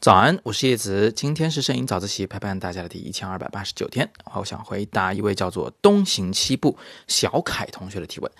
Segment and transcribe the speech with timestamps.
[0.00, 1.12] 早安，我是叶子。
[1.12, 4.10] 今天是摄影早自习陪伴大家的第一千二百八十九天。
[4.34, 8.32] 我想回答一位叫做东行七步小凯同学的提问。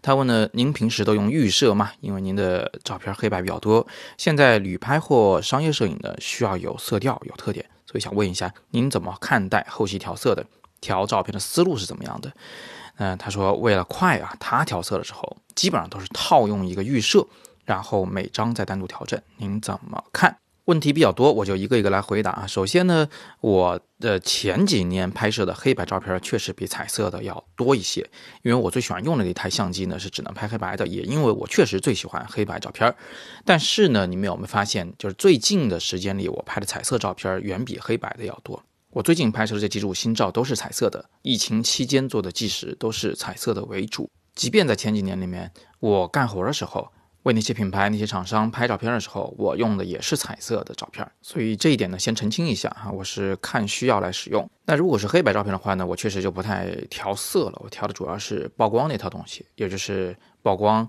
[0.00, 1.90] 他问呢，您平时都用预设吗？
[1.98, 3.84] 因为您的照片黑白比较多，
[4.16, 10.46] 现在旅拍或商业摄影呢需要有色调、有特点，所以想问一下，您怎么看待后期调色的？
[10.80, 12.32] 调照片的思路是怎么样的？
[12.98, 17.26] 嗯，他说为了快啊，他调色的时候基本上都是套用一个预设，
[17.64, 19.20] 然后每张再单独调整。
[19.38, 20.38] 您怎么看？
[20.68, 22.46] 问题比较多，我就一个一个来回答啊。
[22.46, 23.08] 首先呢，
[23.40, 28.02] 我的前几年拍摄的黑白照片确实比彩色的要多一些，
[28.42, 32.94] 因为我最喜欢用的那台相机呢是只能拍黑白的，也因为我确实最喜欢黑白照片。
[33.46, 38.62] 但是呢，你们有没有发现，就是最近的时间里，我拍的彩色照片远比黑白的要多。
[38.90, 44.10] 我最近拍摄的这几组新照都是彩色的，疫情期间做的纪实都是彩色的为主。
[44.34, 46.92] 即便在前几年里面，我干活的时候。
[47.24, 54.48] 为那些品牌、那些厂商拍照片的时候，我用的也是彩色的照片，所以这一点呢，先澄清一下哈，我是看需要来使用。
[54.64, 60.88] 那如果是黑白照片的话呢，我确实就不太调色了，我调的主要是曝光那套东西，也就是曝光、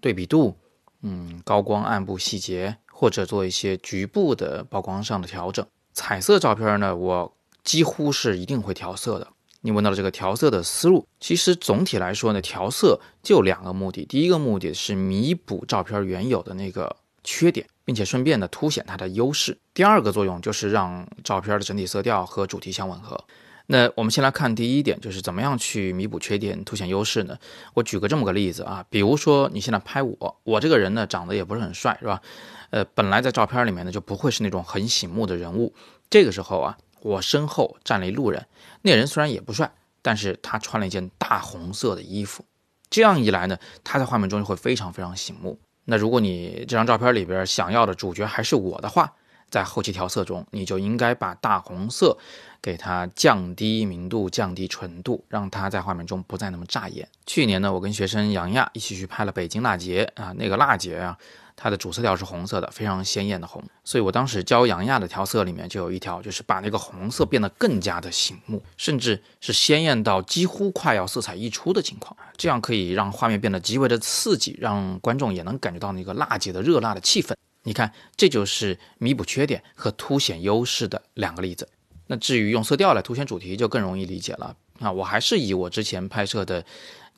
[0.00, 0.56] 对比度、
[1.02, 5.66] 嗯，高光、暗部细节，或者做一些局部的曝光上的调整。
[5.92, 9.28] 彩色照片呢，我几乎是一定会调色的。
[9.62, 14.06] 你问到了这个调色的思路，其实总体来说呢，调色就两个目的。
[14.06, 19.58] 第一个目的是弥补照片原有的那个缺点，并且顺便呢凸显它的优势。
[19.74, 23.22] 第二个作用就是让照片的整体色调和主题相吻合。
[23.66, 27.36] 那我们先来看第一点，就是怎么样去弥补缺点、凸显优势呢？
[27.74, 32.22] 我举个这么个例子啊，比如说你现在拍我，我这个人呢长得也不是很帅，是吧？
[32.70, 35.74] 呃，本来在照片里面呢就不会是那种很醒目的人物，
[36.08, 36.78] 这个时候啊。
[37.02, 38.46] 我身后站了一路人，
[38.82, 42.44] 那人虽然也不帅，但是他穿了一件大红色的衣服，
[42.88, 45.58] 这样一来呢，他在画面中就会非常非常醒目。
[45.86, 49.12] 那如果你这张照片里边想要的主角还是我的话，
[49.50, 52.16] 在后期调色中，你就应该把大红色
[52.62, 57.08] 给它降低明度、降低纯度，让它在画面中不再那么扎眼。
[57.26, 61.18] 去年呢，我跟学生杨亚一起去拍了北京蜡节啊，那个蜡节啊。
[61.62, 77.34] 它的主色调是红色的，非常鲜艳的红，所以我当时教杨亚的调色里面就有一条，就是把那个红色变得更加的醒目，甚至是鲜艳到几乎快要色彩溢出的情况，这样可以让画面变得极为的刺激，让观众也能感觉到那个辣姐的热辣的气氛。
[77.62, 81.68] 你看，这就是弥补缺点和凸显优势的两个例子。
[82.06, 84.90] 那至于用色调来凸显主题，就更容易理解了啊。
[84.90, 86.64] 我还是以我之前拍摄的。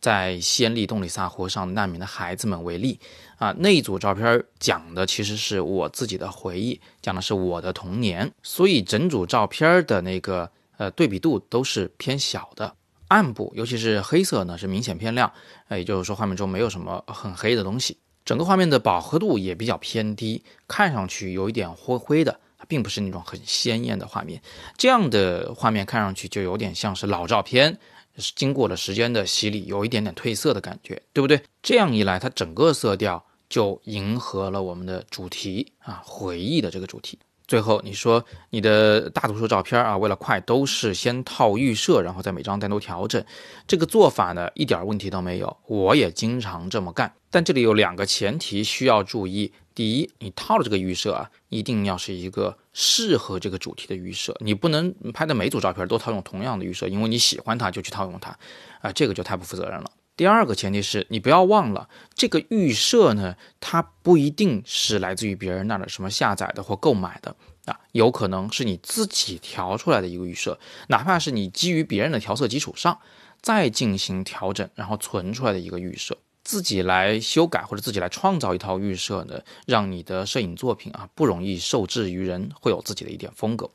[0.00, 2.98] 在先例洞里萨湖上难民的孩子们为例，
[3.36, 12.74] 啊，那一组照片讲的其实是我自己的回忆，讲的是我的童年，所以整组照片的那个呃对比度都是偏小的，
[13.06, 15.32] 暗部尤其是黑色呢是明显偏亮，
[15.68, 17.96] 呃，也就是说画面中没有什么很黑的东西，
[18.32, 24.40] 整个画面的饱和度也比较偏低，看上去有一点灰灰的，并不是那种很鲜艳的画面，
[24.78, 27.78] 这样的画面看上去就有点像是老照片。
[28.16, 31.42] 是经过了时间的洗礼，有一点点褪色的感觉，对不对？
[31.62, 37.18] 这样一来，它整个色调就迎合了我们的主题啊，回忆的这个主题。
[37.52, 43.22] 最后，你说你的大多数照片啊，为了快，都是先套预设，然后再每张单独调整。
[43.66, 47.12] 这个做法呢，一点问题都没有，我也经常这么干。
[47.28, 49.52] 但这里有两个前提需要注意。
[49.74, 58.34] 第一，你套的这个预设啊，一定要是一个适合这个主题的预设，你不能拍的每组照片都套用同样的预设，因为你喜欢它就去套用它，
[58.80, 59.90] 啊，这个就太不负责任了。
[60.16, 67.34] 第二个前提是你不要忘了，这个预设呢，它不一定是来自于别人那的什么下载的或购买的
[67.64, 70.58] 啊，有可能是你自己调出来的一个预设，
[70.88, 72.98] 哪怕是你基于别人的调色基础上
[73.40, 76.16] 再进行调整，然后存出来的一个预设。
[76.44, 83.70] 自己来修改或者自己来创造一套预设呢，让你的摄影作品啊不容易受制于人，会有自己的一点风格。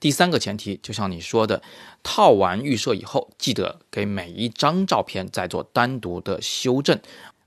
[0.00, 1.62] 第三个前提，就像你说的，
[2.02, 6.98] 套完预设以后，记得给每一张照片再做单独的修正，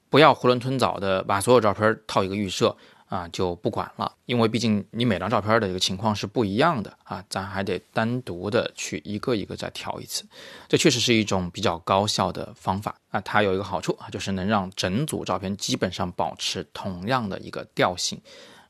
[0.09, 2.75] 不要囫囵吞枣的把所有照片套一个预设。
[3.09, 10.23] 啊，就不管了，因为毕竟你每张照片的一个情况是不一样的啊，咱还得单独的去一个一个再调一次，
[10.67, 13.19] 这确实是一种比较高效的方法啊。
[13.21, 18.21] 它有一个好处啊，就是能让整组照片基本上保持同样的一个调性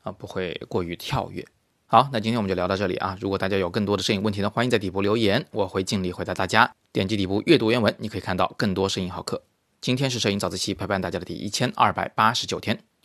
[0.02, 1.46] 啊，不会过于跳跃。
[1.86, 3.18] 好，那今天我们就聊到这里啊。
[3.20, 6.72] 如果大家有更多的摄影问题呢，欢迎在底部留言，我会尽力回答大家。
[6.92, 9.42] 点击底部阅读原文，你可以看到更多摄影好课。
[9.82, 12.89] 今天是摄影早自习陪伴大家的第一千二百八十九天。